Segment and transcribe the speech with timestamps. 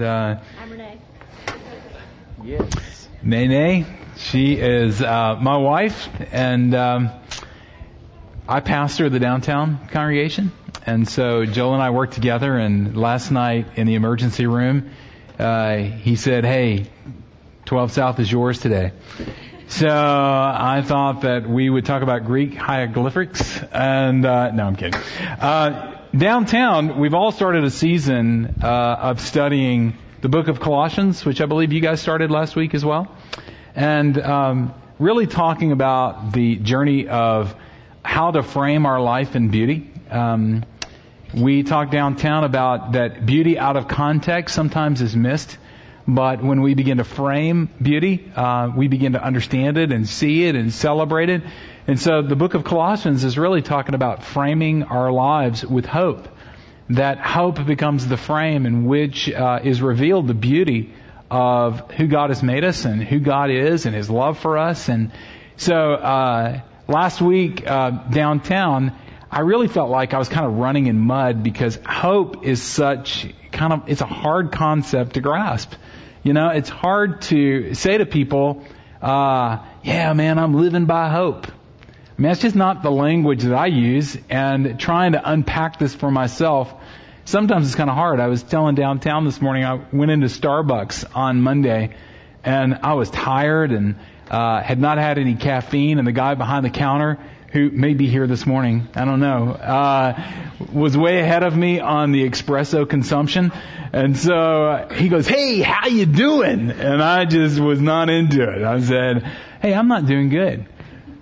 [0.00, 0.98] Uh, I'm Renee.
[2.44, 3.08] yes.
[3.22, 7.10] Nene, she is uh, my wife, and um,
[8.48, 10.52] I pastor the downtown congregation.
[10.86, 12.56] And so Joel and I work together.
[12.56, 14.90] And last night in the emergency room,
[15.38, 16.86] uh, he said, "Hey,
[17.66, 18.92] 12 South is yours today."
[19.68, 23.62] So I thought that we would talk about Greek hieroglyphics.
[23.72, 25.00] And uh, no, I'm kidding.
[25.20, 31.40] Uh, downtown, we've all started a season uh, of studying the book of Colossians, which
[31.40, 33.14] I believe you guys started last week as well,
[33.74, 37.54] and um, really talking about the journey of
[38.04, 39.90] how to frame our life in beauty.
[40.10, 40.64] Um,
[41.34, 45.58] we talked downtown about that beauty out of context sometimes is missed.
[46.08, 50.44] But when we begin to frame beauty, uh, we begin to understand it and see
[50.44, 51.42] it and celebrate it.
[51.90, 56.28] And so the book of Colossians is really talking about framing our lives with hope.
[56.90, 60.94] That hope becomes the frame in which uh, is revealed the beauty
[61.32, 64.88] of who God has made us and who God is and His love for us.
[64.88, 65.10] And
[65.56, 68.96] so uh, last week uh, downtown,
[69.28, 73.26] I really felt like I was kind of running in mud because hope is such
[73.50, 75.72] kind of it's a hard concept to grasp.
[76.22, 78.64] You know, it's hard to say to people,
[79.02, 81.48] uh, "Yeah, man, I'm living by hope."
[82.20, 84.18] Mean, that's just not the language that I use.
[84.28, 86.70] And trying to unpack this for myself,
[87.24, 88.20] sometimes it's kind of hard.
[88.20, 89.64] I was telling downtown this morning.
[89.64, 91.96] I went into Starbucks on Monday,
[92.44, 93.96] and I was tired and
[94.30, 95.98] uh, had not had any caffeine.
[95.98, 97.18] And the guy behind the counter
[97.52, 100.22] who may be here this morning, I don't know, uh,
[100.74, 103.50] was way ahead of me on the espresso consumption.
[103.94, 106.70] And so uh, he goes, hey, how you doing?
[106.70, 108.62] And I just was not into it.
[108.62, 109.22] I said,
[109.62, 110.66] hey, I'm not doing good.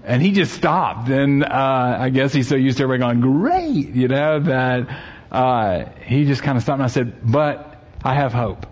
[0.09, 1.09] And he just stopped.
[1.09, 4.89] And, uh, I guess he's so used to everybody going, great, you know, that,
[5.31, 8.67] uh, he just kind of stopped and I said, but I have hope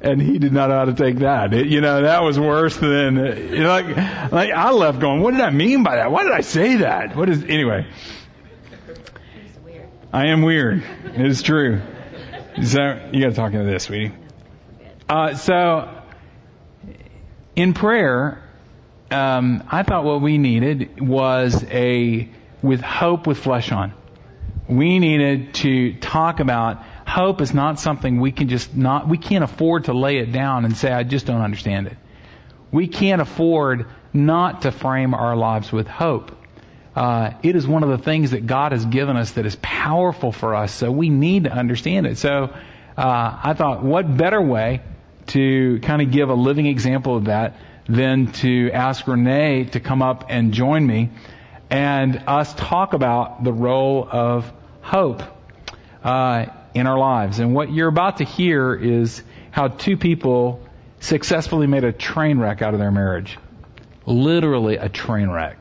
[0.00, 1.52] and he did not know how to take that.
[1.52, 3.96] It, you know, that was worse than you know, like
[4.32, 6.12] like I left going, what did I mean by that?
[6.12, 7.16] Why did I say that?
[7.16, 7.86] What is anyway?
[10.12, 10.82] I am weird.
[11.04, 11.82] It is true.
[12.62, 14.12] So you got to talk into this, sweetie.
[15.08, 16.02] Uh, so
[17.54, 18.42] in prayer,
[19.10, 22.28] um, I thought what we needed was a
[22.62, 23.92] with hope with flesh on.
[24.68, 29.44] We needed to talk about hope is not something we can just not, we can't
[29.44, 31.96] afford to lay it down and say, I just don't understand it.
[32.72, 36.32] We can't afford not to frame our lives with hope.
[36.96, 40.32] Uh, it is one of the things that God has given us that is powerful
[40.32, 42.18] for us, so we need to understand it.
[42.18, 42.54] So
[42.96, 44.80] uh, I thought, what better way
[45.28, 47.56] to kind of give a living example of that
[47.88, 51.10] than to ask Renee to come up and join me
[51.70, 54.52] and us talk about the role of
[54.82, 55.22] hope.
[56.02, 57.38] Uh, in our lives.
[57.38, 60.60] And what you're about to hear is how two people
[61.00, 63.38] successfully made a train wreck out of their marriage.
[64.04, 65.56] Literally a train wreck.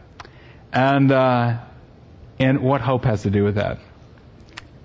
[0.73, 1.59] And, uh,
[2.37, 3.79] and what hope has to do with that.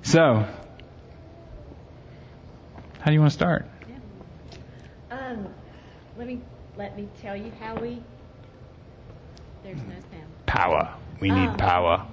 [0.02, 0.46] So,
[3.00, 3.66] how do you want to start?
[3.88, 5.16] Yeah.
[5.18, 5.48] Um,
[6.16, 6.40] let me
[6.80, 8.02] let me tell you how we.
[9.62, 10.46] There's no sound.
[10.46, 10.94] Power.
[11.20, 12.06] We need um, power.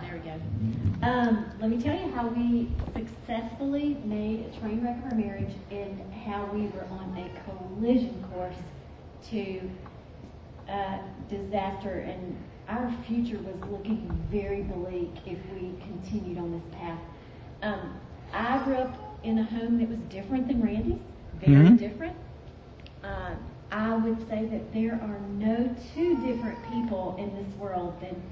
[0.00, 1.06] There we go.
[1.06, 5.54] Um, let me tell you how we successfully made a train wreck of our marriage
[5.70, 8.56] and how we were on a collision course
[9.28, 9.60] to
[10.70, 17.00] uh, disaster, and our future was looking very bleak if we continued on this path.
[17.60, 18.00] Um,
[18.32, 21.00] I grew up in a home that was different than Randy's,
[21.44, 21.76] very mm-hmm.
[21.76, 22.16] different.
[23.04, 23.34] Uh,
[23.70, 28.22] I would say that there are no two different people in this world than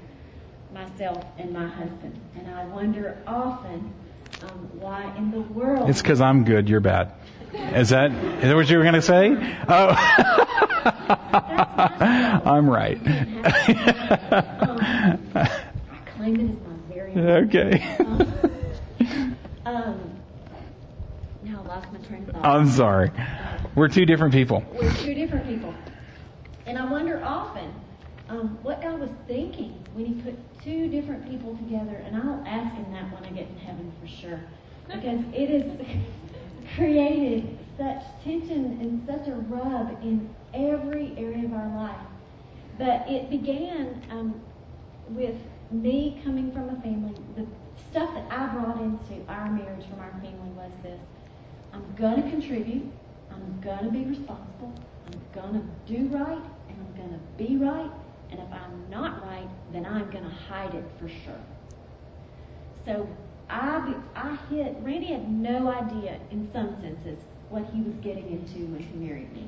[0.73, 2.19] myself and my husband.
[2.35, 3.93] And I wonder often
[4.41, 5.89] um, why in the world.
[5.89, 7.13] It's because I'm good, you're bad.
[7.53, 9.35] Is that is that what you were going to say?
[9.67, 9.89] Oh,
[12.45, 12.97] I'm right.
[13.07, 13.23] um,
[15.33, 15.49] I
[16.17, 17.27] claim it as my very own.
[17.47, 17.95] Okay.
[17.99, 20.21] um, um,
[21.43, 22.45] now I lost my train of thought.
[22.45, 23.11] I'm sorry.
[23.75, 24.63] We're two different people.
[24.73, 25.73] We're two different people.
[26.65, 27.73] And I wonder often
[28.29, 32.75] um, what God was thinking when He put two different people together, and I'll ask
[32.75, 34.41] Him that when I get in heaven for sure,
[34.87, 35.87] because it has
[36.75, 42.07] created such tension and such a rub in every area of our life.
[42.77, 44.41] But it began um,
[45.09, 45.35] with
[45.71, 47.15] me coming from a family.
[47.35, 47.45] The
[47.91, 50.99] stuff that I brought into our marriage from our family was this:
[51.73, 52.91] I'm going to contribute.
[53.37, 54.73] I'm going to be responsible.
[55.05, 57.91] I'm going to do right, and I'm going to be right
[58.31, 61.39] and if I'm not right, then I'm going to hide it for sure.
[62.85, 63.07] So
[63.49, 67.17] I, I hit, Randy had no idea, in some senses,
[67.49, 69.47] what he was getting into when he married me.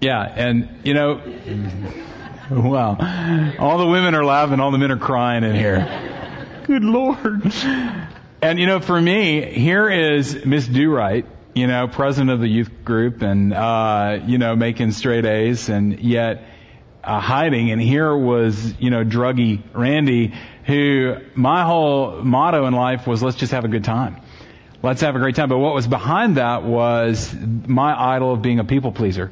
[0.00, 1.14] Yeah, and you know,
[2.50, 5.86] wow, all the women are laughing, all the men are crying in here.
[6.66, 7.52] Good Lord.
[8.42, 11.24] And you know, for me, here is Miss Do Right,
[11.54, 16.00] you know, president of the youth group, and uh, you know, making straight A's, and
[16.00, 16.44] yet
[17.04, 17.70] uh, hiding.
[17.70, 20.34] And here was, you know, druggy Randy,
[20.66, 24.20] who my whole motto in life was, let's just have a good time.
[24.82, 25.48] Let's have a great time.
[25.48, 29.30] But what was behind that was my idol of being a people pleaser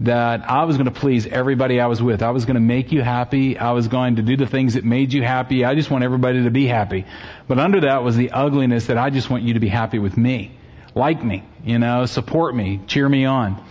[0.00, 2.22] that I was going to please everybody I was with.
[2.22, 3.58] I was going to make you happy.
[3.58, 5.64] I was going to do the things that made you happy.
[5.64, 7.04] I just want everybody to be happy.
[7.48, 10.16] But under that was the ugliness that I just want you to be happy with
[10.16, 10.57] me.
[10.98, 13.64] Like me, you know, support me, cheer me on.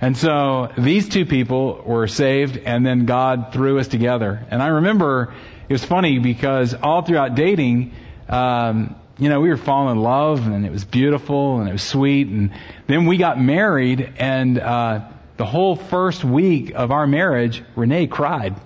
[0.00, 4.46] And so these two people were saved and then God threw us together.
[4.50, 5.34] And I remember
[5.68, 7.92] it was funny because all throughout dating,
[8.30, 11.82] um, you know, we were falling in love and it was beautiful and it was
[11.82, 12.28] sweet.
[12.28, 12.52] And
[12.86, 15.00] then we got married and, uh,
[15.36, 18.56] the whole first week of our marriage, Renee cried.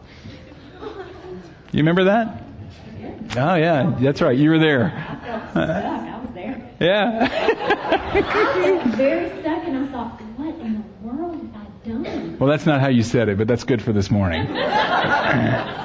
[1.73, 2.43] You remember that?
[3.37, 4.37] Oh yeah, that's right.
[4.37, 6.21] You were there.
[6.85, 7.29] Yeah.
[8.97, 12.39] Very stuck, and I thought, what in the world have I done?
[12.39, 14.47] well, that's not how you said it, but that's good for this morning.
[14.55, 15.79] yeah.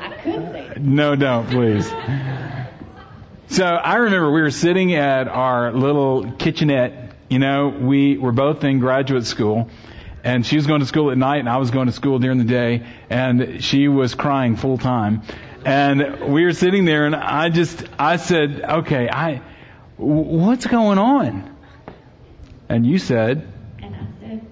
[0.00, 0.80] I could say it.
[0.80, 1.86] No, don't, please.
[3.48, 7.14] So I remember we were sitting at our little kitchenette.
[7.28, 9.70] You know, we were both in graduate school,
[10.24, 12.38] and she was going to school at night, and I was going to school during
[12.38, 15.22] the day, and she was crying full time.
[15.64, 19.42] And we were sitting there, and I just, I said, okay, I,
[20.00, 21.56] what's going on?
[22.68, 23.52] And you said,
[23.82, 24.46] And I said,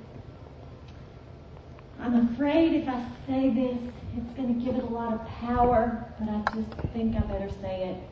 [2.01, 3.79] I'm afraid if I say this,
[4.17, 7.51] it's going to give it a lot of power, but I just think I better
[7.63, 8.03] say it.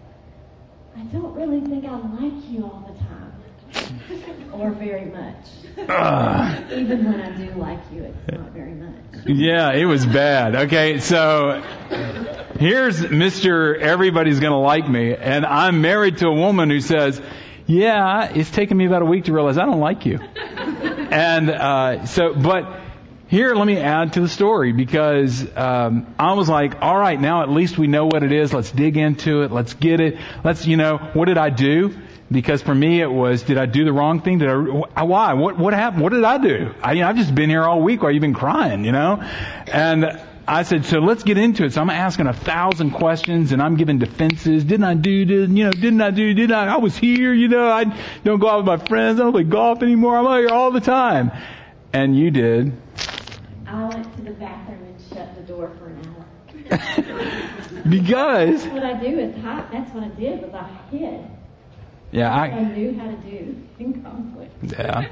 [0.97, 3.33] I don't really think I like you all the time.
[4.53, 5.47] or very much.
[5.89, 6.73] Ugh.
[6.73, 8.95] Even when I do like you, it's not very much.
[9.27, 10.55] Yeah, it was bad.
[10.55, 11.63] Okay, so
[12.59, 13.79] here's Mr.
[13.79, 17.21] Everybody's gonna like me, and I'm married to a woman who says,
[17.67, 20.21] yeah, it's taken me about a week to realize I don't like you.
[21.09, 22.81] And, uh, so, but
[23.29, 27.49] here, let me add to the story because, um, I was like, alright, now at
[27.49, 28.53] least we know what it is.
[28.53, 29.53] Let's dig into it.
[29.53, 30.19] Let's get it.
[30.43, 31.95] Let's, you know, what did I do?
[32.31, 34.39] Because for me it was, did I do the wrong thing?
[34.39, 35.35] Did I, why?
[35.35, 36.03] What, what happened?
[36.03, 36.75] What did I do?
[36.83, 39.23] I, you know, I've just been here all week while you've been crying, you know?
[39.67, 41.73] And I said, so let's get into it.
[41.73, 44.65] So I'm asking a thousand questions and I'm giving defenses.
[44.65, 47.47] Didn't I do, did, you know, didn't I do, did I, I was here, you
[47.47, 47.85] know, I
[48.25, 50.73] don't go out with my friends, I don't play golf anymore, I'm out here all
[50.73, 51.31] the time.
[51.93, 52.73] And you did.
[53.69, 57.23] I went to the bathroom and shut the door for an hour.
[57.89, 59.71] Because, That's what I do is hide.
[59.71, 61.21] That's what I did was I hid.
[62.17, 64.53] Yeah, I I, knew how to do in conflict.
[64.63, 65.09] yeah,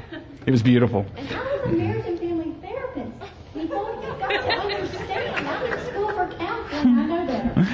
[0.47, 1.05] it was beautiful.
[1.17, 3.12] And I was a marriage and family therapist.
[3.53, 5.47] People, you've got to understand.
[5.47, 6.99] I'm in school for counseling.
[6.99, 7.65] I know better.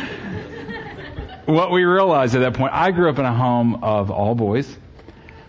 [1.47, 4.77] what we realized at that point, I grew up in a home of all boys,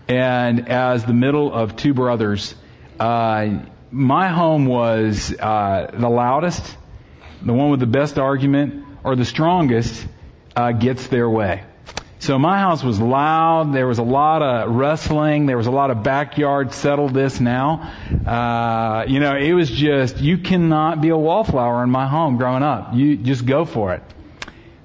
[0.06, 2.54] and as the middle of two brothers,
[3.00, 3.48] uh,
[3.90, 6.76] my home was uh, the loudest,
[7.42, 10.06] the one with the best argument, or the strongest
[10.54, 11.64] uh, gets their way.
[12.22, 13.74] So my house was loud.
[13.74, 15.46] There was a lot of wrestling.
[15.46, 17.92] There was a lot of backyard settle this now.
[18.24, 22.62] Uh, you know, it was just you cannot be a wallflower in my home growing
[22.62, 22.94] up.
[22.94, 24.04] You just go for it.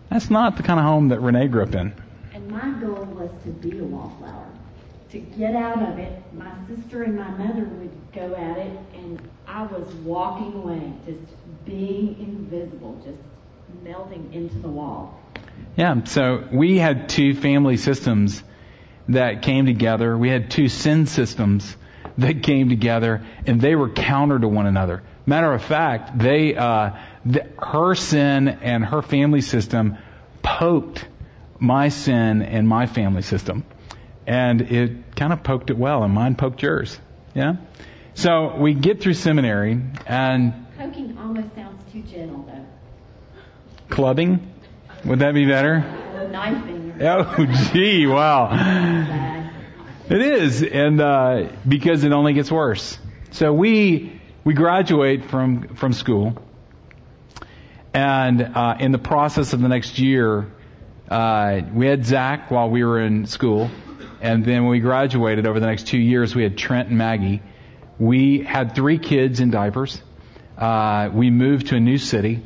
[0.10, 1.94] That's not the kind of home that Renee grew up in.
[2.34, 4.48] And my goal was to be a wallflower.
[5.12, 9.22] To get out of it, my sister and my mother would go at it, and
[9.46, 13.22] I was walking away, just being invisible, just
[13.84, 15.22] melting into the wall.
[15.76, 18.44] Yeah, so we had two family systems
[19.10, 20.18] that came together.
[20.18, 21.76] We had two sin systems
[22.18, 25.04] that came together, and they were counter to one another.
[25.26, 26.92] Matter of fact, they, uh,
[27.32, 29.98] th- her sin and her family system
[30.42, 31.08] poked
[31.60, 33.64] my sin and my family system.
[34.26, 37.00] And it kind of poked it well, and mine poked yours.
[37.36, 37.58] Yeah?
[38.16, 42.66] So we get through seminary, and Poking almost sounds too gentle, though.
[43.90, 44.40] clubbing,
[45.06, 45.80] would that be better?
[46.32, 47.02] Knifing.
[47.02, 48.50] Oh, gee, wow.
[50.10, 52.98] It is, and uh, because it only gets worse.
[53.32, 56.42] So we we graduate from from school,
[57.94, 60.48] and uh, in the process of the next year,
[61.10, 63.70] uh, we had Zach while we were in school,
[64.22, 67.42] and then when we graduated over the next two years, we had Trent and Maggie.
[68.00, 70.02] We had three kids in diapers.
[70.58, 72.44] Uh, we moved to a new city.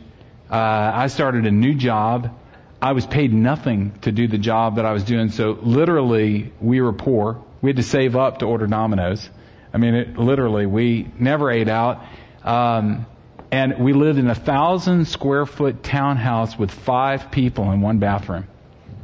[0.50, 2.38] Uh, I started a new job.
[2.82, 5.30] I was paid nothing to do the job that I was doing.
[5.30, 7.44] So literally, we were poor.
[7.62, 9.30] We had to save up to order Domino's.
[9.74, 12.04] I mean, it, literally, we never ate out.
[12.44, 13.06] Um,
[13.52, 18.48] and we lived in a thousand square foot townhouse with five people in one bathroom.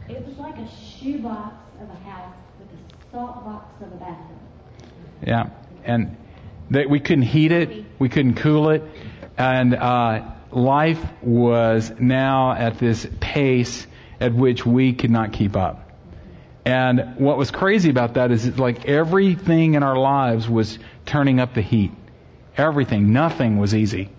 [0.10, 4.40] It was like a shoebox of a house with a salt box of a bathroom.
[5.26, 5.50] Yeah,
[5.84, 6.18] and
[6.72, 8.84] that we couldn't heat it, we couldn't cool it,
[9.38, 13.86] and uh, life was now at this pace
[14.20, 15.84] at which we could not keep up.
[16.66, 21.40] And what was crazy about that is it's like everything in our lives was turning
[21.40, 21.92] up the heat.
[22.58, 24.10] Everything, nothing was easy.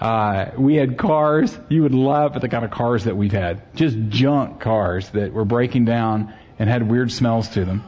[0.00, 1.58] Uh, we had cars.
[1.68, 3.74] You would laugh at the kind of cars that we've had.
[3.74, 7.84] Just junk cars that were breaking down and had weird smells to them.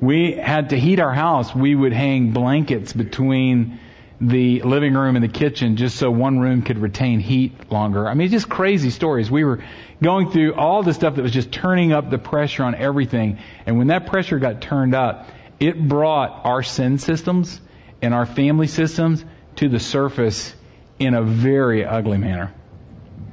[0.00, 1.54] We had to heat our house.
[1.54, 3.80] We would hang blankets between
[4.28, 8.08] the living room and the kitchen just so one room could retain heat longer.
[8.08, 9.30] I mean, just crazy stories.
[9.30, 9.62] We were
[10.02, 13.38] going through all the stuff that was just turning up the pressure on everything.
[13.66, 15.28] And when that pressure got turned up,
[15.60, 17.60] it brought our sin systems
[18.02, 19.24] and our family systems
[19.56, 20.54] to the surface
[20.98, 22.52] in a very ugly manner.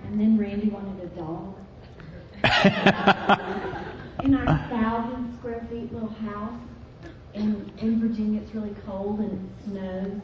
[0.06, 1.56] And then Randy wanted a dog.
[4.24, 6.60] in our thousand square feet little house
[7.34, 10.22] in, in Virginia, it's really cold and it snows.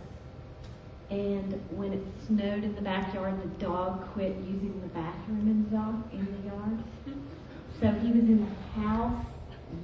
[1.09, 5.77] And when it snowed in the backyard, the dog quit using the bathroom in the,
[5.77, 6.83] dog, in the yard.
[7.79, 9.25] So he was in the house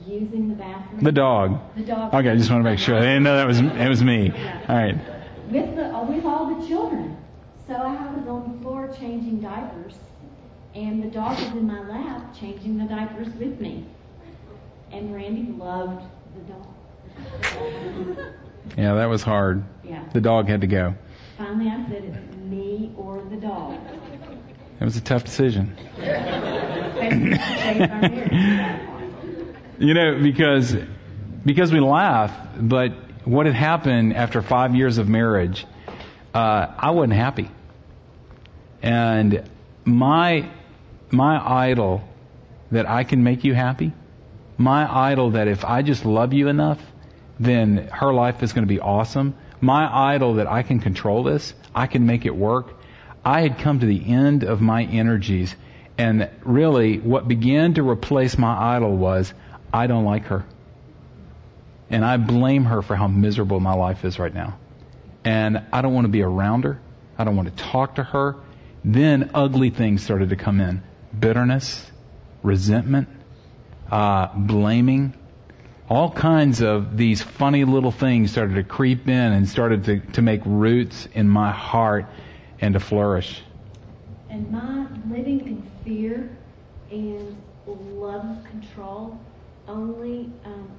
[0.06, 1.02] using the bathroom.
[1.02, 1.60] The dog.
[1.76, 2.14] The dog.
[2.14, 2.96] Okay, I just want to make sure.
[2.96, 4.32] I didn't know that was it was me.
[4.68, 4.96] All right.
[5.50, 7.18] With the uh, with all the children.
[7.68, 9.94] So I was on the floor changing diapers,
[10.76, 13.86] and the dog was in my lap changing the diapers with me.
[14.92, 16.04] And Randy loved
[16.36, 18.28] the dog.
[18.78, 19.64] Yeah, that was hard.
[19.84, 20.04] Yeah.
[20.14, 20.96] The dog had to go.
[21.44, 23.78] Finally, I said, it's me or the dog.
[24.80, 25.76] It was a tough decision.
[25.98, 29.56] Especially to save our marriage.
[29.78, 30.74] You know, because
[31.44, 32.94] because we laugh, but
[33.26, 35.66] what had happened after five years of marriage,
[36.34, 37.52] uh, I wasn't happy,
[38.82, 39.44] and
[39.84, 40.50] my
[41.12, 42.08] my idol
[42.72, 43.92] that I can make you happy,
[44.58, 46.80] my idol that if I just love you enough,
[47.38, 49.36] then her life is going to be awesome.
[49.64, 52.74] My idol that I can control this, I can make it work.
[53.24, 55.56] I had come to the end of my energies,
[55.98, 59.34] and really, what began to replace my idol was
[59.72, 60.46] I don't like her.
[61.90, 64.60] And I blame her for how miserable my life is right now.
[65.24, 66.82] And I don't want to be around her.
[67.18, 68.36] I don't want to talk to her.
[68.84, 70.84] Then ugly things started to come in.
[71.18, 71.90] Bitterness,
[72.42, 73.08] resentment,
[73.90, 75.14] uh, blaming.
[75.94, 80.24] All kinds of these funny little things started to creep in and started to, to
[80.24, 82.08] make roots in my heart
[82.62, 83.44] and to flourish.
[84.28, 86.36] And my living in fear
[86.90, 89.20] and love of control
[89.68, 90.72] only um,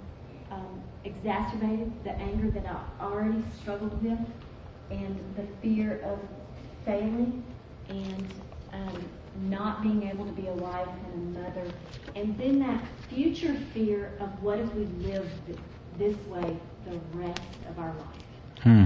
[0.50, 4.18] um, exacerbated the anger that I already struggled with
[4.90, 6.18] and the fear of
[6.84, 7.44] failing
[7.88, 8.28] and
[8.72, 9.08] um,
[9.42, 11.70] not being able to be a wife and a mother.
[12.14, 15.28] And then that future fear of what if we live
[15.98, 18.62] this way the rest of our life.
[18.62, 18.84] Hmm.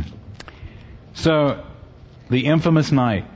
[1.15, 1.65] So,
[2.31, 3.27] the infamous night,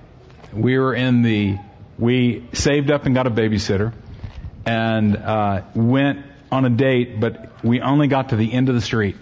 [0.53, 1.59] we were in the,
[1.99, 3.93] we saved up and got a babysitter
[4.65, 8.81] and uh, went on a date, but we only got to the end of the
[8.81, 9.17] street.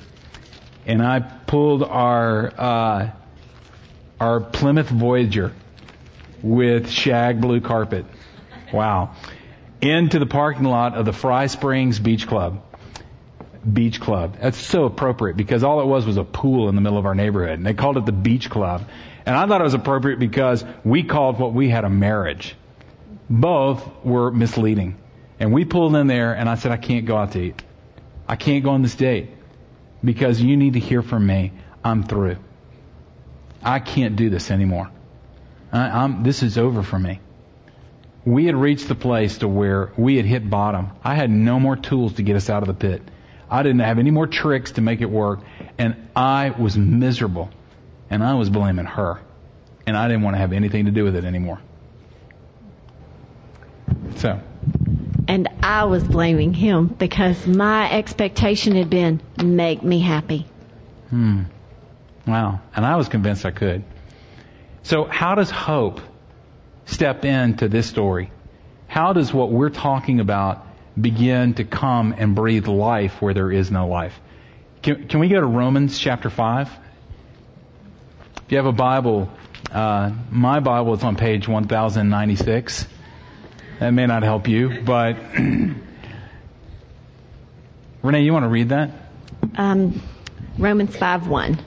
[0.87, 3.11] And I pulled our, uh,
[4.19, 5.53] our Plymouth Voyager
[6.43, 8.07] with shag blue carpet.
[8.73, 9.15] Wow.
[9.81, 12.63] Into the parking lot of the Fry Springs Beach Club.
[13.71, 14.39] Beach Club.
[14.41, 17.15] That's so appropriate because all it was was a pool in the middle of our
[17.15, 17.59] neighborhood.
[17.59, 18.83] And they called it the Beach Club.
[19.27, 22.55] And I thought it was appropriate because we called what we had a marriage.
[23.29, 24.97] Both were misleading.
[25.39, 27.63] And we pulled in there and I said, I can't go out to eat.
[28.29, 29.31] I can't go on this date
[30.03, 31.53] because you need to hear from me.
[31.83, 32.37] I'm through.
[33.63, 34.91] I can't do this anymore.
[35.73, 37.21] I, this is over for me.
[38.25, 40.91] We had reached the place to where we had hit bottom.
[41.03, 43.03] I had no more tools to get us out of the pit.
[43.51, 45.41] I didn't have any more tricks to make it work,
[45.79, 47.51] and I was miserable.
[48.11, 49.21] And I was blaming her.
[49.87, 51.61] And I didn't want to have anything to do with it anymore.
[54.17, 54.41] So,
[55.27, 60.47] and I was blaming him because my expectation had been make me happy.
[61.09, 61.45] Hmm.
[62.27, 62.61] Wow.
[62.75, 63.85] And I was convinced I could.
[64.83, 66.01] So how does hope
[66.87, 68.31] step into this story?
[68.89, 70.67] How does what we're talking about
[71.01, 74.19] begin to come and breathe life where there is no life?
[74.83, 76.69] Can, can we go to Romans chapter 5?
[78.37, 79.31] If you have a Bible,
[79.71, 82.87] uh, my Bible is on page 1096.
[83.79, 85.13] That may not help you, but
[88.03, 88.91] Renee, you want to read that?
[89.57, 90.03] Um,
[90.59, 91.59] Romans 5 1.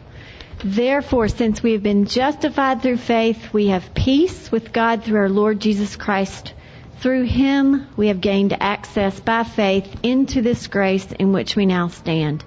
[0.65, 5.29] Therefore, since we have been justified through faith, we have peace with God through our
[5.29, 6.53] Lord Jesus Christ.
[6.99, 11.89] Through him, we have gained access by faith into this grace in which we now
[11.89, 12.45] stand.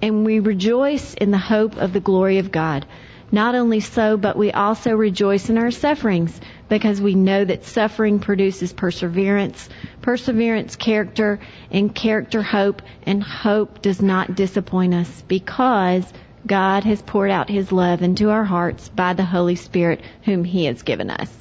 [0.00, 2.86] And we rejoice in the hope of the glory of God.
[3.30, 8.18] Not only so, but we also rejoice in our sufferings because we know that suffering
[8.18, 9.68] produces perseverance,
[10.00, 11.38] perseverance character,
[11.70, 16.10] and character hope, and hope does not disappoint us because
[16.46, 20.64] God has poured out His love into our hearts by the Holy Spirit whom He
[20.66, 21.32] has given us.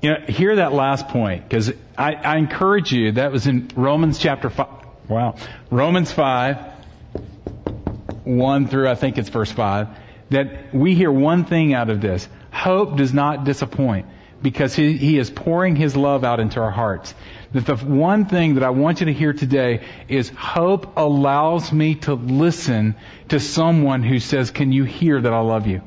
[0.00, 3.12] You know, hear that last point because I, I encourage you.
[3.12, 4.68] That was in Romans chapter five.
[5.08, 5.36] Wow,
[5.70, 6.58] Romans five,
[8.24, 9.88] one through I think it's verse five.
[10.30, 14.06] That we hear one thing out of this: hope does not disappoint
[14.44, 17.14] because he, he is pouring His love out into our hearts.
[17.52, 21.94] That the one thing that I want you to hear today is hope allows me
[22.06, 22.94] to listen
[23.30, 25.80] to someone who says, "Can you hear that I love you?"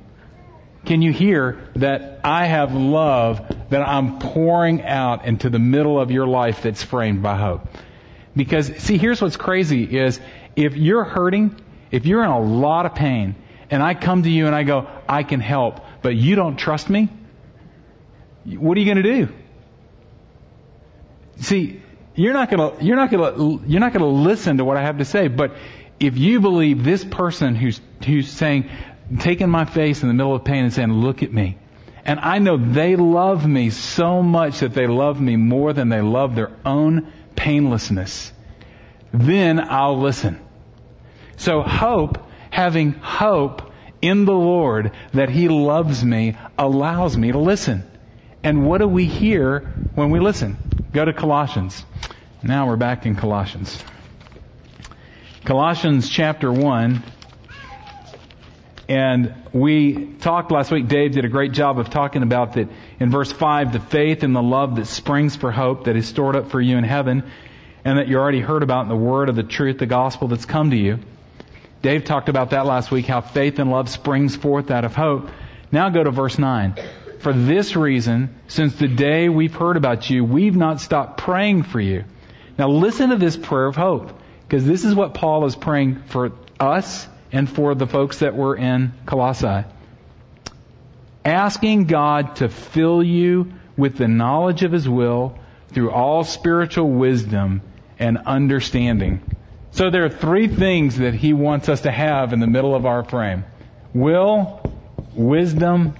[0.86, 6.12] Can you hear that I have love that I'm pouring out into the middle of
[6.12, 7.68] your life that's framed by hope?
[8.36, 10.20] Because, see, here's what's crazy is
[10.56, 11.56] if you're hurting,
[11.92, 13.36] if you're in a lot of pain,
[13.70, 16.90] and I come to you and I go, I can help, but you don't trust
[16.90, 17.10] me,
[18.56, 19.34] what are you going to do?
[21.42, 21.82] See,
[22.16, 24.78] you're not going to, you're not going to, you're not going to listen to what
[24.78, 25.56] I have to say, but
[26.00, 28.70] if you believe this person who's, who's saying,
[29.20, 31.58] taking my face in the middle of pain and saying, look at me.
[32.06, 36.02] And I know they love me so much that they love me more than they
[36.02, 38.32] love their own painlessness.
[39.12, 40.40] Then I'll listen.
[41.36, 42.18] So hope,
[42.50, 47.84] having hope in the Lord that He loves me, allows me to listen.
[48.48, 49.60] And what do we hear
[49.96, 50.56] when we listen?
[50.94, 51.84] Go to Colossians.
[52.42, 53.84] Now we're back in Colossians.
[55.44, 57.04] Colossians chapter 1.
[58.88, 62.70] And we talked last week, Dave did a great job of talking about that
[63.02, 66.38] in verse 5, the faith and the love that springs for hope that is stored
[66.38, 67.30] up for you in heaven,
[67.84, 70.46] and that you already heard about in the word of the truth, the gospel that's
[70.46, 71.00] come to you.
[71.82, 75.32] Dave talked about that last week, how faith and love springs forth out of hope.
[75.70, 76.76] Now go to verse 9.
[77.20, 81.80] For this reason, since the day we've heard about you, we've not stopped praying for
[81.80, 82.04] you.
[82.58, 86.32] Now listen to this prayer of hope, because this is what Paul is praying for
[86.60, 89.66] us and for the folks that were in Colossae.
[91.26, 95.38] Asking God to fill you with the knowledge of His will
[95.70, 97.62] through all spiritual wisdom
[98.00, 99.22] and understanding.
[99.72, 102.86] So there are three things that He wants us to have in the middle of
[102.86, 103.44] our frame.
[103.94, 104.62] Will,
[105.14, 105.96] wisdom,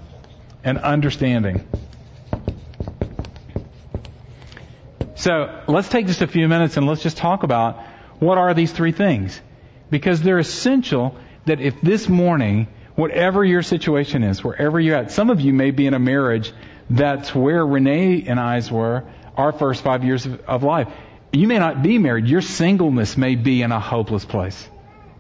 [0.68, 1.66] and understanding.
[5.16, 7.82] So let's take just a few minutes and let's just talk about
[8.20, 9.40] what are these three things.
[9.90, 15.30] Because they're essential that if this morning, whatever your situation is, wherever you're at, some
[15.30, 16.52] of you may be in a marriage
[16.90, 19.06] that's where Renee and I's were
[19.38, 20.90] our first five years of, of life.
[21.32, 22.28] You may not be married.
[22.28, 24.68] Your singleness may be in a hopeless place.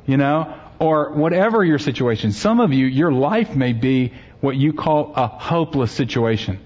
[0.06, 0.60] You know?
[0.80, 2.34] Or whatever your situation.
[2.34, 6.60] Some of you, your life may be what you call a hopeless situation.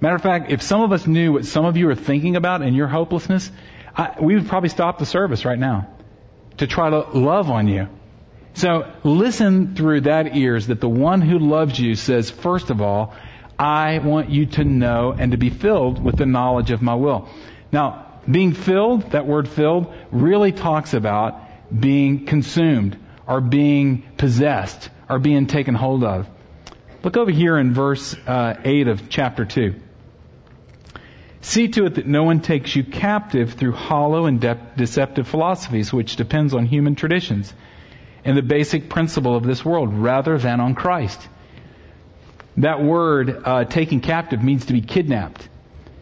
[0.00, 2.62] Matter of fact, if some of us knew what some of you are thinking about
[2.62, 3.50] in your hopelessness,
[3.96, 5.88] I, we would probably stop the service right now
[6.58, 7.88] to try to love on you.
[8.54, 13.14] So listen through that ears that the one who loves you says, first of all,
[13.58, 17.28] I want you to know and to be filled with the knowledge of my will.
[17.72, 21.40] Now, being filled, that word filled, really talks about
[21.78, 26.28] being consumed or being possessed or being taken hold of.
[27.04, 29.74] Look over here in verse uh, 8 of chapter 2.
[31.42, 35.92] See to it that no one takes you captive through hollow and de- deceptive philosophies,
[35.92, 37.52] which depends on human traditions
[38.24, 41.20] and the basic principle of this world, rather than on Christ.
[42.56, 45.46] That word, uh, taken captive, means to be kidnapped.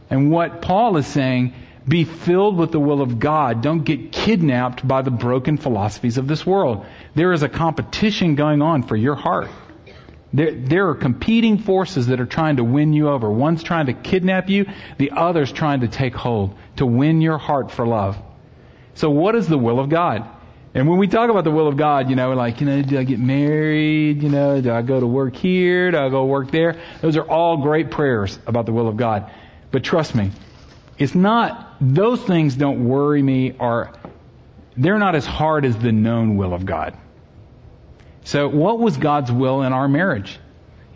[0.08, 1.54] And what Paul is saying,
[1.88, 3.60] be filled with the will of God.
[3.60, 6.86] Don't get kidnapped by the broken philosophies of this world.
[7.16, 9.50] There is a competition going on for your heart.
[10.32, 13.30] There, there are competing forces that are trying to win you over.
[13.30, 14.66] One's trying to kidnap you,
[14.98, 18.16] the other's trying to take hold, to win your heart for love.
[18.94, 20.28] So what is the will of God?
[20.74, 22.98] And when we talk about the will of God, you know, like, you know, do
[22.98, 24.22] I get married?
[24.22, 25.90] You know, do I go to work here?
[25.90, 26.80] Do I go work there?
[27.02, 29.30] Those are all great prayers about the will of God.
[29.70, 30.30] But trust me,
[30.98, 33.92] it's not, those things don't worry me or
[34.76, 36.96] they're not as hard as the known will of God.
[38.24, 40.38] So what was God's will in our marriage?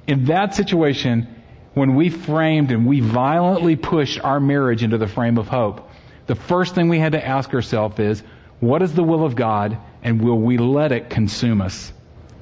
[0.06, 1.28] In that situation,
[1.74, 5.90] when we framed and we violently pushed our marriage into the frame of hope,
[6.26, 8.22] the first thing we had to ask ourselves is,
[8.60, 11.92] what is the will of God and will we let it consume us?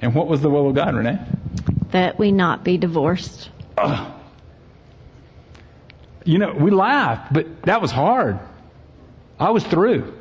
[0.00, 1.18] And what was the will of God, Renee?
[1.90, 3.50] That we not be divorced.
[3.78, 4.12] Ugh.
[6.24, 8.38] You know, we laughed, but that was hard.
[9.38, 10.14] I was through.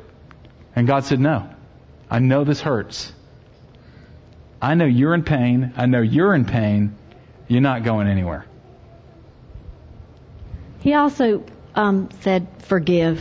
[0.74, 1.48] And God said, no.
[2.10, 3.12] I know this hurts.
[4.64, 5.74] I know you're in pain.
[5.76, 6.96] I know you're in pain.
[7.48, 8.46] You're not going anywhere.
[10.80, 13.20] He also um, said, forgive.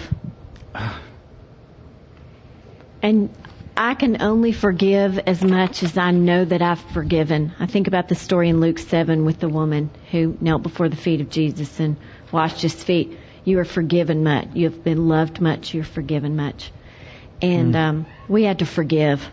[3.02, 3.30] And
[3.76, 7.52] I can only forgive as much as I know that I've forgiven.
[7.60, 10.96] I think about the story in Luke 7 with the woman who knelt before the
[10.96, 11.98] feet of Jesus and
[12.32, 13.18] washed his feet.
[13.44, 14.48] You are forgiven much.
[14.54, 15.74] You have been loved much.
[15.74, 16.72] You're forgiven much.
[17.42, 17.78] And mm.
[17.78, 19.30] um, we had to forgive.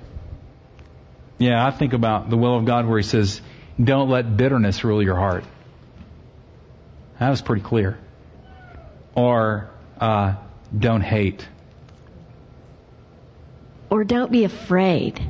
[1.40, 3.40] Yeah, I think about the will of God where he says,
[3.82, 5.42] don't let bitterness rule your heart.
[7.18, 7.98] That was pretty clear.
[9.14, 10.36] Or uh,
[10.78, 11.48] don't hate
[13.90, 15.20] or don't be afraid.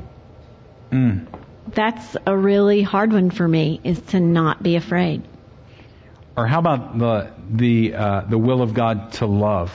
[0.91, 1.27] Mm.
[1.67, 5.23] That's a really hard one for me is to not be afraid.
[6.37, 9.73] Or how about the the uh, the will of God to love?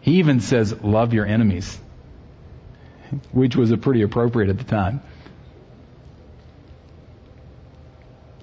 [0.00, 1.78] He even says, "Love your enemies,"
[3.32, 5.02] which was a pretty appropriate at the time.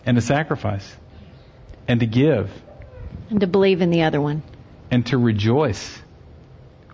[0.06, 0.95] And to sacrifice,
[1.88, 2.51] and to give,
[3.30, 4.43] and to believe in the other one,
[4.91, 5.99] and to rejoice.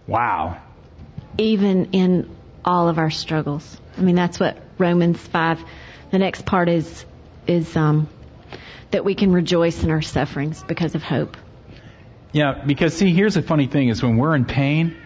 [0.08, 0.62] Wow
[1.38, 2.30] even in
[2.64, 3.80] all of our struggles.
[3.98, 5.64] I mean, that's what Romans 5,
[6.12, 7.06] the next part is,
[7.48, 8.08] is, um,
[8.92, 11.38] that we can rejoice in our sufferings because of hope.
[12.34, 14.98] Yeah, because see, here's the funny thing is when we're in pain,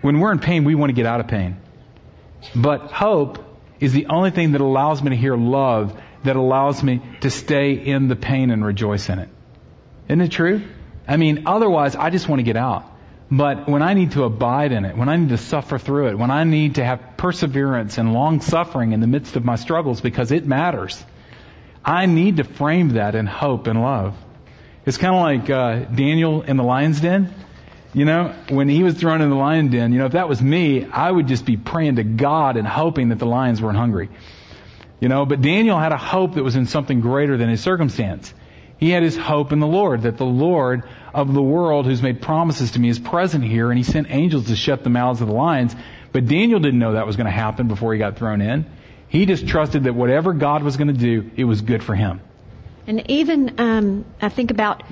[0.00, 1.56] when we're in pain, we want to get out of pain.
[2.54, 3.44] But hope
[3.80, 7.72] is the only thing that allows me to hear love, that allows me to stay
[7.72, 9.28] in the pain and rejoice in it.
[10.08, 10.62] Isn't it true?
[11.06, 12.90] I mean, otherwise, I just want to get out.
[13.30, 16.18] But when I need to abide in it, when I need to suffer through it,
[16.18, 20.00] when I need to have perseverance and long suffering in the midst of my struggles
[20.00, 21.02] because it matters,
[21.84, 24.16] I need to frame that in hope and love.
[24.86, 27.32] It's kind of like uh, Daniel in the lion's den.
[27.94, 30.42] You know, when he was thrown in the lion den, you know, if that was
[30.42, 34.10] me, I would just be praying to God and hoping that the lions weren't hungry.
[35.00, 38.34] You know, but Daniel had a hope that was in something greater than his circumstance.
[38.78, 40.82] He had his hope in the Lord, that the Lord
[41.14, 44.48] of the world who's made promises to me is present here, and he sent angels
[44.48, 45.76] to shut the mouths of the lions.
[46.10, 48.66] But Daniel didn't know that was going to happen before he got thrown in.
[49.08, 52.20] He just trusted that whatever God was going to do, it was good for him.
[52.86, 54.82] And even, um, I think about,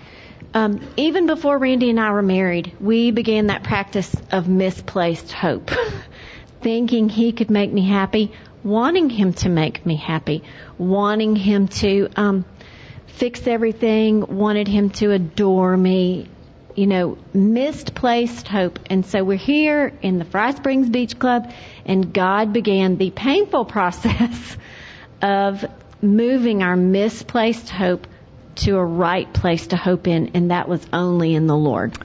[0.55, 5.71] um, even before Randy and I were married, we began that practice of misplaced hope.
[6.63, 10.45] Thinking he could make me happy, wanting him to make me happy,
[10.79, 12.45] wanting him to, um,
[13.07, 16.29] fix everything, wanted him to adore me,
[16.75, 18.79] you know, misplaced hope.
[18.87, 21.53] And so we're here in the Fry Springs Beach Club,
[21.85, 24.57] and God began the painful process
[25.21, 25.65] of
[26.01, 28.07] moving our misplaced hope
[28.57, 31.97] to a right place to hope in, and that was only in the Lord.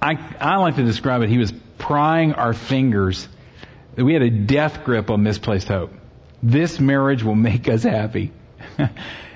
[0.00, 1.28] I, I like to describe it.
[1.28, 3.28] He was prying our fingers.
[3.96, 5.92] We had a death grip on misplaced hope.
[6.42, 8.32] This marriage will make us happy.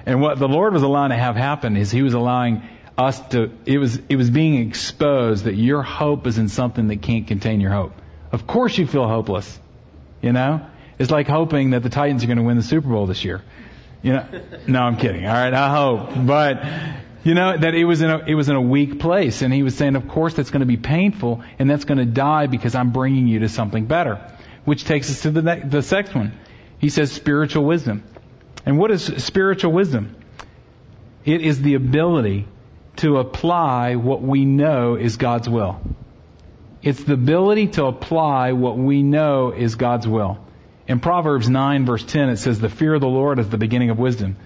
[0.06, 2.62] And what the Lord was allowing to have happen is He was allowing
[2.96, 7.02] us to, it was, it was being exposed that your hope is in something that
[7.02, 7.92] can't contain your hope.
[8.30, 9.58] Of course you feel hopeless.
[10.22, 10.66] You know?
[10.98, 13.42] It's like hoping that the Titans are going to win the Super Bowl this year.
[14.04, 14.26] You know?
[14.68, 15.26] No, I'm kidding.
[15.26, 16.10] All right, I hope.
[16.26, 16.62] But,
[17.24, 19.40] you know, that it was in a, it was in a weak place.
[19.40, 22.04] And he was saying, of course that's going to be painful and that's going to
[22.04, 24.20] die because I'm bringing you to something better.
[24.66, 26.32] Which takes us to the, next, the second one.
[26.78, 28.04] He says spiritual wisdom.
[28.66, 30.14] And what is spiritual wisdom?
[31.24, 32.46] It is the ability
[32.96, 35.80] to apply what we know is God's will.
[36.82, 40.43] It's the ability to apply what we know is God's will.
[40.86, 43.90] In Proverbs 9 verse 10 it says, the fear of the Lord is the beginning
[43.90, 44.36] of wisdom.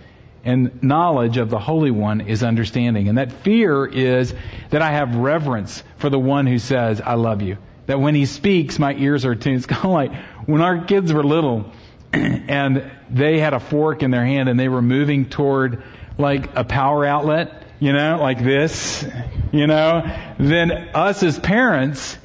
[0.44, 3.08] And knowledge of the Holy One is understanding.
[3.08, 4.32] And that fear is
[4.70, 7.58] that I have reverence for the one who says, I love you.
[7.86, 9.56] That when he speaks, my ears are tuned.
[9.56, 10.14] It's kind of like
[10.46, 11.72] when our kids were little,
[12.12, 15.82] and they had a fork in their hand and they were moving toward
[16.16, 19.06] like a power outlet, you know, like this,
[19.52, 20.02] you know,
[20.38, 22.16] then us as parents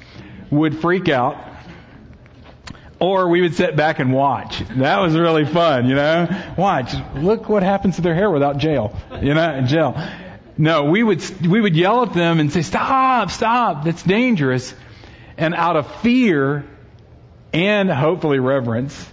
[0.50, 1.53] would freak out
[3.04, 4.60] or we would sit back and watch.
[4.78, 6.28] That was really fun, you know.
[6.58, 6.94] Watch.
[7.16, 10.02] Look what happens to their hair without jail, you know, jail.
[10.58, 13.30] No, we would we would yell at them and say, "Stop!
[13.30, 13.84] Stop!
[13.84, 14.74] That's dangerous."
[15.38, 16.66] And out of fear
[17.52, 19.06] and hopefully reverence,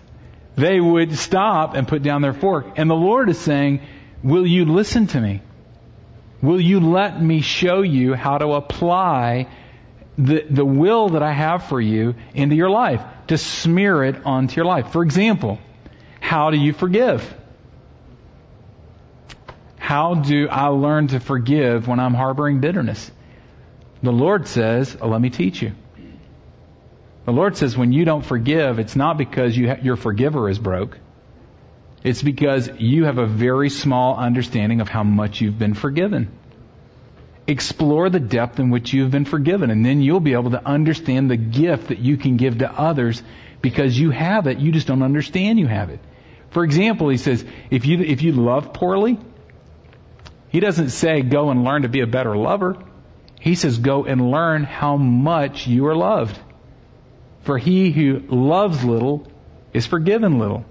[0.55, 2.67] they would stop and put down their fork.
[2.77, 3.81] And the Lord is saying,
[4.23, 5.41] Will you listen to me?
[6.43, 9.49] Will you let me show you how to apply
[10.21, 14.57] the, the will that I have for you into your life, to smear it onto
[14.57, 14.93] your life?
[14.93, 15.59] For example,
[16.21, 17.35] how do you forgive?
[19.79, 23.11] How do I learn to forgive when I'm harboring bitterness?
[24.03, 25.73] The Lord says, oh, let me teach you.
[27.25, 30.59] The Lord says when you don't forgive, it's not because you ha- your forgiver is
[30.59, 30.99] broke.
[32.03, 36.31] It's because you have a very small understanding of how much you've been forgiven.
[37.47, 41.31] Explore the depth in which you've been forgiven, and then you'll be able to understand
[41.31, 43.23] the gift that you can give to others
[43.61, 44.59] because you have it.
[44.59, 46.01] You just don't understand you have it.
[46.51, 49.19] For example, he says, if you, if you love poorly,
[50.49, 52.77] he doesn't say go and learn to be a better lover.
[53.41, 56.39] He says go and learn how much you are loved.
[57.43, 59.27] For he who loves little
[59.73, 60.65] is forgiven little.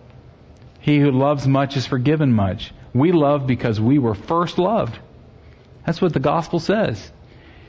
[0.82, 2.72] He who loves much is forgiven much.
[2.94, 5.00] We love because we were first loved.
[5.86, 7.12] That's what the gospel says.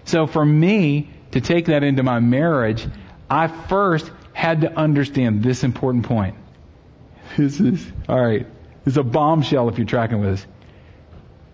[0.05, 2.87] So for me to take that into my marriage,
[3.29, 6.37] I first had to understand this important point.
[7.37, 8.47] This is, alright,
[8.85, 10.47] this is a bombshell if you're tracking with us.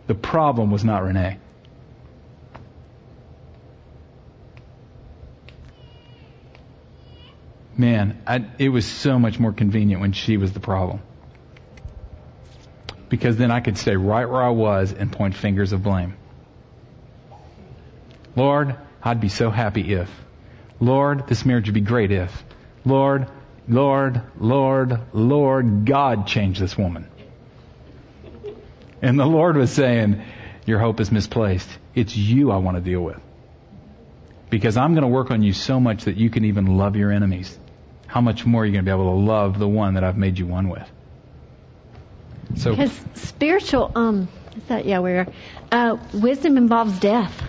[0.07, 1.39] The problem was not Renee.
[7.77, 11.01] Man, I, it was so much more convenient when she was the problem
[13.09, 16.17] because then I could stay right where I was and point fingers of blame.
[18.37, 20.11] Lord, I'd be so happy if.
[20.79, 22.45] Lord, this marriage would be great if.
[22.85, 23.27] Lord,
[23.69, 27.09] Lord, Lord, Lord, God change this woman.
[29.03, 30.23] And the Lord was saying,
[30.67, 31.69] Your hope is misplaced.
[31.95, 33.21] It's you I want to deal with.
[34.51, 37.11] Because I'm going to work on you so much that you can even love your
[37.11, 37.59] enemies.
[38.07, 40.17] How much more are you going to be able to love the one that I've
[40.17, 40.89] made you one with?
[42.57, 45.27] So because spiritual, um, is that yeah, where
[45.73, 47.43] uh, wisdom involves death,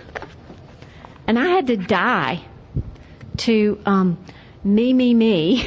[1.28, 2.42] and I had to die
[3.38, 4.18] to um,
[4.64, 5.64] me, me, me,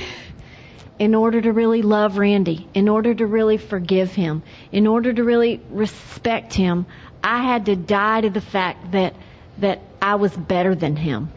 [0.99, 5.23] in order to really love Randy, in order to really forgive him, in order to
[5.23, 6.85] really respect him.
[7.23, 9.15] I had to die to the fact that
[9.59, 11.29] that I was better than him,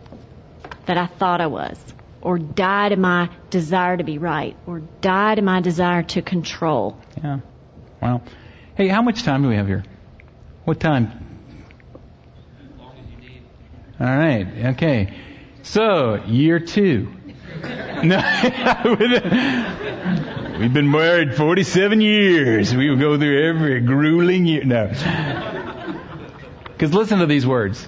[0.87, 1.79] that I thought I was,
[2.23, 6.99] or die to my desire to be right, or die to my desire to control.
[7.23, 7.41] Yeah.
[8.01, 8.23] Wow.
[8.77, 9.85] Hey, how much time do we have here?
[10.65, 11.07] What time?
[12.59, 13.43] As long as you need.
[14.01, 14.47] All right.
[14.75, 15.15] Okay.
[15.63, 17.13] So, year two.
[18.05, 18.97] no,
[20.59, 22.75] we've been married 47 years.
[22.75, 24.65] We will go through every grueling year.
[24.65, 24.89] No.
[26.67, 27.87] Because listen to these words.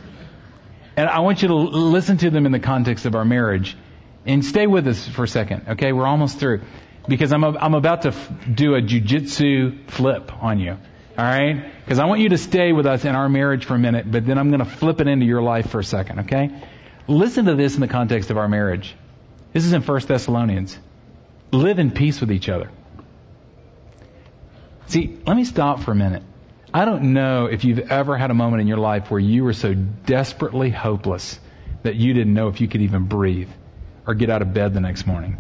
[0.97, 3.77] And I want you to listen to them in the context of our marriage.
[4.25, 5.93] And stay with us for a second, okay?
[5.93, 6.63] We're almost through
[7.09, 10.79] because I'm, a, I'm about to f- do a jujitsu flip on you.
[11.19, 11.73] All right?
[11.85, 14.27] Because I want you to stay with us in our marriage for a minute, but
[14.27, 16.51] then I'm going to flip it into your life for a second, okay?
[17.09, 18.95] Listen to this in the context of our marriage.
[19.53, 20.79] This is in 1 Thessalonians.
[21.53, 22.71] Live in peace with each other.
[24.89, 26.23] See, let me stop for a minute.
[26.75, 29.55] I don't know if you've ever had a moment in your life where you were
[29.55, 31.41] so desperately hopeless
[31.83, 33.49] that you didn't know if you could even breathe
[34.07, 35.39] or get out of bed the next morning.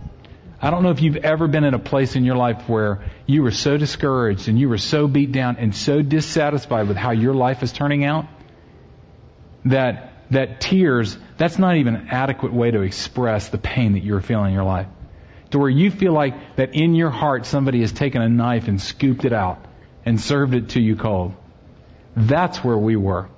[0.60, 3.42] I don't know if you've ever been in a place in your life where you
[3.42, 7.34] were so discouraged and you were so beat down and so dissatisfied with how your
[7.34, 8.26] life is turning out
[9.66, 14.20] that that tears that's not even an adequate way to express the pain that you're
[14.20, 14.86] feeling in your life.
[15.50, 18.80] To where you feel like that in your heart somebody has taken a knife and
[18.80, 19.64] scooped it out
[20.04, 21.34] and served it to you cold.
[22.16, 23.28] That's where we were.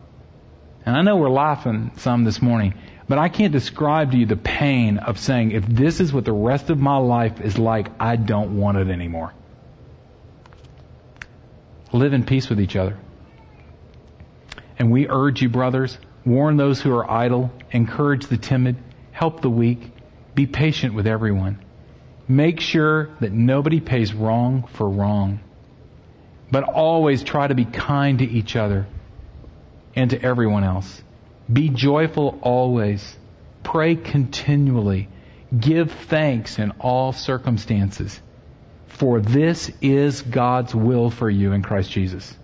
[0.86, 2.74] And I know we're laughing some this morning,
[3.08, 6.32] but I can't describe to you the pain of saying, if this is what the
[6.32, 9.32] rest of my life is like, I don't want it anymore.
[11.90, 12.98] Live in peace with each other.
[14.78, 18.76] And we urge you, brothers, warn those who are idle, encourage the timid,
[19.10, 19.90] help the weak,
[20.34, 21.64] be patient with everyone.
[22.28, 25.40] Make sure that nobody pays wrong for wrong.
[26.50, 28.86] But always try to be kind to each other
[29.96, 31.02] and to everyone else.
[31.50, 33.16] Be joyful always.
[33.62, 35.08] Pray continually.
[35.58, 38.20] Give thanks in all circumstances.
[38.86, 42.36] For this is God's will for you in Christ Jesus.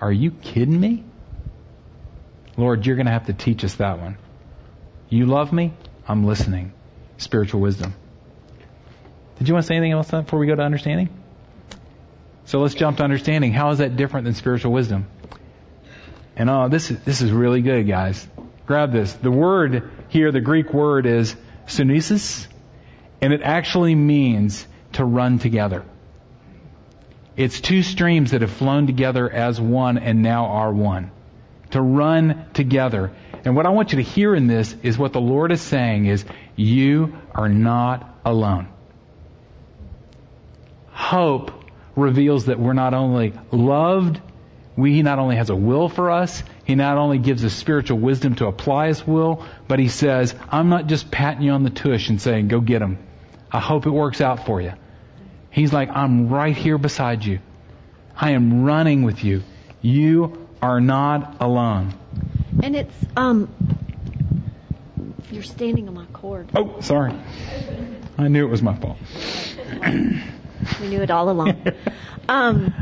[0.00, 1.04] Are you kidding me?
[2.56, 4.18] Lord, you're going to have to teach us that one.
[5.08, 5.72] You love me?
[6.06, 6.72] I'm listening.
[7.16, 7.94] Spiritual wisdom.
[9.38, 11.08] Did you want to say anything else before we go to understanding?
[12.44, 13.52] So let's jump to understanding.
[13.52, 15.06] How is that different than spiritual wisdom?
[16.36, 18.26] And oh, this is, this is really good, guys.
[18.66, 19.12] Grab this.
[19.12, 22.46] The word here, the Greek word is sunesis,
[23.20, 25.84] and it actually means to run together.
[27.36, 31.10] It's two streams that have flown together as one and now are one.
[31.72, 33.12] to run together.
[33.44, 36.06] And what I want you to hear in this is what the Lord is saying
[36.06, 38.68] is, you are not alone.
[40.90, 41.50] Hope
[41.96, 44.20] reveals that we're not only loved,
[44.76, 47.98] we, He not only has a will for us, He not only gives us spiritual
[47.98, 51.70] wisdom to apply His will, but He says, I'm not just patting you on the
[51.70, 52.98] tush and saying, go get Him.
[53.50, 54.72] I hope it works out for you.
[55.50, 57.40] He's like, I'm right here beside you.
[58.16, 59.42] I am running with you.
[59.82, 61.94] You are not alone.
[62.62, 63.52] And it's um
[65.30, 66.50] you're standing on my cord.
[66.54, 67.14] Oh, sorry.
[68.18, 68.98] I knew it was my fault.
[70.80, 71.62] We knew it all along.
[72.28, 72.72] um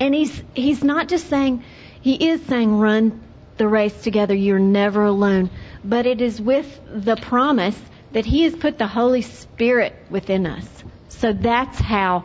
[0.00, 1.64] and he's he's not just saying
[2.00, 3.22] he is saying run
[3.56, 5.50] the race together, you're never alone.
[5.84, 7.80] But it is with the promise
[8.12, 10.68] that he has put the Holy Spirit within us.
[11.08, 12.24] So that's how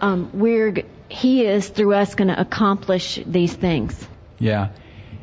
[0.00, 4.06] um, we're he is through us going to accomplish these things.
[4.38, 4.70] Yeah.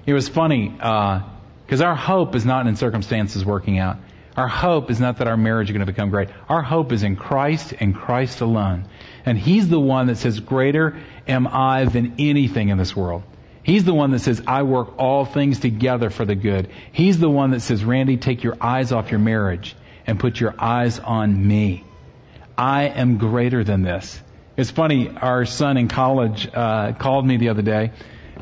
[0.05, 3.97] It was funny, because our hope is not in circumstances working out.
[4.37, 6.29] Our hope is not that our marriage is going to become great.
[6.47, 8.87] Our hope is in Christ and Christ alone.
[9.25, 13.23] And He's the one that says, greater am I than anything in this world.
[13.63, 16.69] He's the one that says, I work all things together for the good.
[16.91, 19.75] He's the one that says, Randy, take your eyes off your marriage
[20.07, 21.83] and put your eyes on me.
[22.57, 24.19] I am greater than this.
[24.57, 27.91] It's funny, our son in college uh, called me the other day,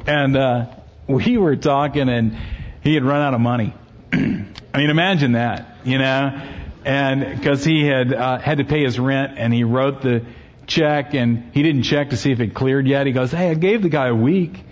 [0.08, 0.66] and uh,
[1.08, 2.38] we were talking, and
[2.82, 3.74] he had run out of money.
[4.14, 6.42] I mean, imagine that, you know,
[6.84, 10.26] and because he had uh, had to pay his rent, and he wrote the
[10.70, 13.06] check, and he didn't check to see if it cleared yet.
[13.06, 14.64] He goes, "Hey, I gave the guy a week."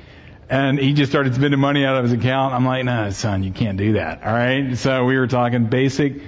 [0.49, 2.53] And he just started spending money out of his account.
[2.53, 4.23] I'm like, no, son, you can't do that.
[4.23, 4.77] All right.
[4.77, 6.21] So we were talking basic,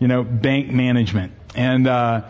[0.00, 1.32] you know, bank management.
[1.54, 2.22] And, uh,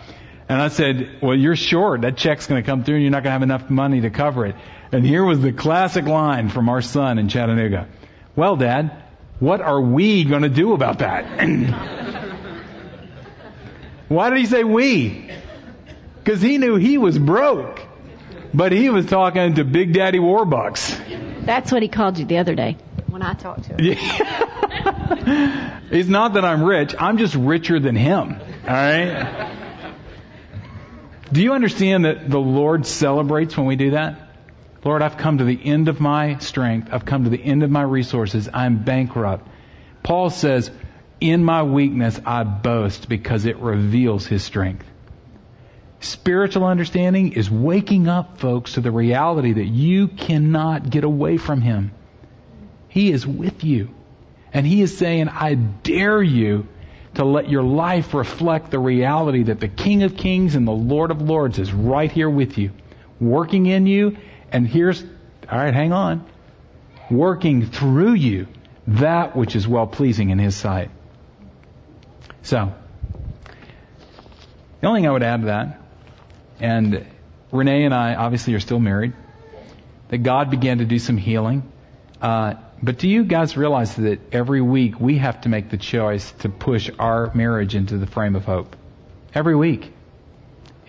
[0.49, 2.03] and I said, well, you're short.
[2.03, 4.11] That check's going to come through and you're not going to have enough money to
[4.11, 4.57] cover it.
[4.93, 7.89] And here was the classic line from our son in Chattanooga.
[8.37, 9.03] Well, dad,
[9.41, 11.41] what are we going to do about that?
[14.09, 15.31] Why did he say we?
[16.23, 17.81] Because he knew he was broke.
[18.55, 21.47] But he was talking to Big Daddy Warbucks.
[21.47, 22.77] That's what he called you the other day
[23.09, 23.81] when I talked to him.
[23.81, 25.81] Yeah.
[25.91, 26.95] it's not that I'm rich.
[26.99, 28.41] I'm just richer than him.
[28.41, 29.59] All right?
[31.33, 34.29] Do you understand that the Lord celebrates when we do that?
[34.85, 36.89] Lord, I've come to the end of my strength.
[36.93, 38.49] I've come to the end of my resources.
[38.53, 39.49] I'm bankrupt.
[40.03, 40.71] Paul says,
[41.21, 44.85] in my weakness, I boast because it reveals his strength.
[46.03, 51.61] Spiritual understanding is waking up, folks, to the reality that you cannot get away from
[51.61, 51.93] him.
[52.89, 53.89] He is with you.
[54.53, 56.67] And he is saying, I dare you
[57.15, 61.11] to let your life reflect the reality that the King of Kings and the Lord
[61.11, 62.73] of Lords is right here with you,
[63.21, 64.17] working in you,
[64.51, 65.05] and here's,
[65.51, 66.27] alright, hang on,
[67.11, 68.49] working through you
[68.87, 70.91] that which is well pleasing in his sight.
[72.43, 72.75] So,
[74.81, 75.82] the only thing I would add to that,
[76.63, 77.05] and
[77.51, 79.13] Renee and I obviously are still married,
[80.09, 81.71] that God began to do some healing.
[82.21, 86.31] Uh, but do you guys realize that every week we have to make the choice
[86.41, 88.77] to push our marriage into the frame of hope?
[89.35, 89.93] Every week.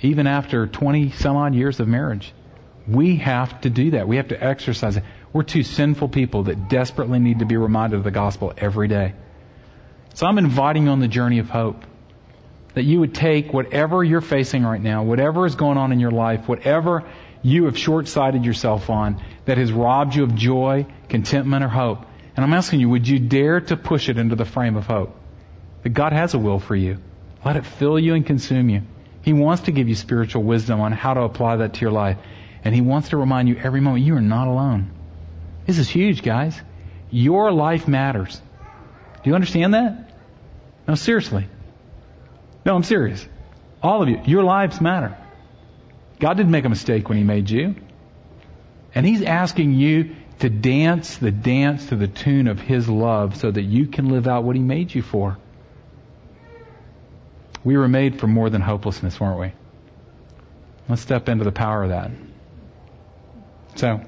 [0.01, 2.33] Even after 20 some odd years of marriage.
[2.87, 4.07] We have to do that.
[4.07, 5.03] We have to exercise it.
[5.31, 9.13] We're two sinful people that desperately need to be reminded of the gospel every day.
[10.13, 11.83] So I'm inviting you on the journey of hope.
[12.73, 16.11] That you would take whatever you're facing right now, whatever is going on in your
[16.11, 17.03] life, whatever
[17.43, 22.05] you have short-sighted yourself on that has robbed you of joy, contentment, or hope.
[22.35, 25.15] And I'm asking you, would you dare to push it into the frame of hope?
[25.83, 26.97] That God has a will for you.
[27.45, 28.81] Let it fill you and consume you.
[29.21, 32.17] He wants to give you spiritual wisdom on how to apply that to your life.
[32.63, 34.91] And He wants to remind you every moment you are not alone.
[35.65, 36.59] This is huge, guys.
[37.11, 38.41] Your life matters.
[39.23, 40.17] Do you understand that?
[40.87, 41.47] No, seriously.
[42.65, 43.25] No, I'm serious.
[43.81, 45.17] All of you, your lives matter.
[46.19, 47.75] God didn't make a mistake when He made you.
[48.95, 53.51] And He's asking you to dance the dance to the tune of His love so
[53.51, 55.37] that you can live out what He made you for.
[57.63, 59.51] We were made for more than hopelessness, weren't we?
[60.87, 62.11] Let's step into the power of that.
[63.75, 64.01] So,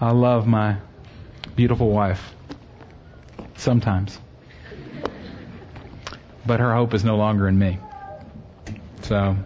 [0.00, 0.78] I love my
[1.56, 2.34] beautiful wife.
[3.56, 4.18] Sometimes.
[6.46, 7.78] But her hope is no longer in me.
[9.02, 9.36] So,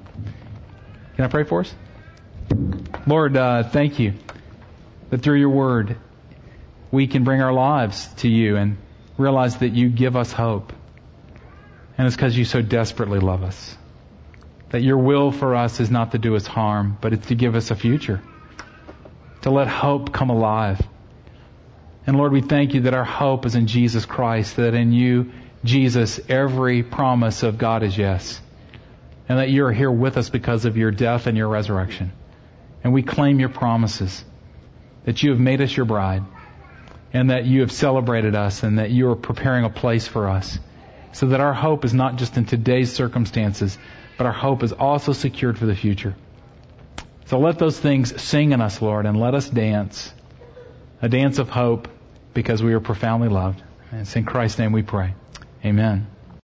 [1.16, 1.74] can I pray for us?
[3.06, 4.14] Lord, uh, thank you
[5.10, 5.96] that through your word
[6.90, 8.76] we can bring our lives to you and
[9.16, 10.72] realize that you give us hope.
[11.96, 13.76] And it's because you so desperately love us.
[14.70, 17.54] That your will for us is not to do us harm, but it's to give
[17.54, 18.22] us a future.
[19.42, 20.80] To let hope come alive.
[22.06, 25.32] And Lord, we thank you that our hope is in Jesus Christ, that in you,
[25.64, 28.40] Jesus, every promise of God is yes.
[29.28, 32.12] And that you are here with us because of your death and your resurrection.
[32.82, 34.24] And we claim your promises.
[35.04, 36.22] That you have made us your bride.
[37.12, 40.58] And that you have celebrated us and that you are preparing a place for us.
[41.12, 43.76] So that our hope is not just in today's circumstances,
[44.16, 46.14] but our hope is also secured for the future.
[47.26, 50.12] So let those things sing in us, Lord, and let us dance.
[51.02, 51.88] A dance of hope
[52.34, 53.62] because we are profoundly loved.
[53.90, 55.14] And it's in Christ's name we pray.
[55.64, 56.06] Amen.